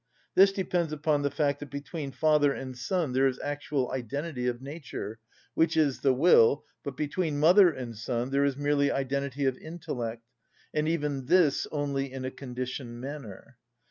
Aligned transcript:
This 0.33 0.51
depends 0.51 0.91
upon 0.91 1.21
the 1.21 1.29
fact 1.29 1.59
that 1.59 1.69
between 1.69 2.09
father 2.11 2.51
and 2.53 2.75
son 2.75 3.11
there 3.13 3.27
is 3.27 3.39
actual 3.43 3.91
identity 3.91 4.47
of 4.47 4.59
nature, 4.59 5.19
which 5.53 5.77
is 5.77 5.99
the 5.99 6.11
will, 6.11 6.65
but 6.83 6.97
between 6.97 7.37
mother 7.39 7.69
and 7.69 7.95
son 7.95 8.31
there 8.31 8.43
is 8.43 8.57
merely 8.57 8.91
identity 8.91 9.45
of 9.45 9.59
intellect, 9.59 10.23
and 10.73 10.87
even 10.87 11.27
this 11.27 11.67
only 11.71 12.11
in 12.11 12.25
a 12.25 12.31
conditioned 12.31 12.99
manner. 12.99 13.57